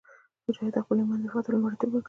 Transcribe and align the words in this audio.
مجاهد 0.47 0.71
د 0.75 0.77
خپل 0.83 0.95
ایمان 0.99 1.19
دفاع 1.21 1.41
ته 1.45 1.49
لومړیتوب 1.51 1.89
ورکوي. 1.91 1.99